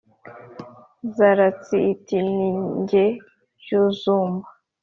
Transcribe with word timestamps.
nzaratsi 1.07 1.75
iti: 1.93 2.17
ni 2.35 2.49
jye 2.87 3.05
byuzumbu 3.61 4.47